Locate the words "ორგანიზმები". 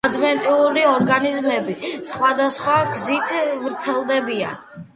0.91-1.75